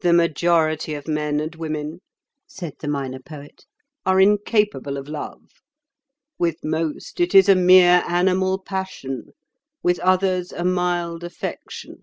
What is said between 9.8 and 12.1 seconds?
with others a mild affection."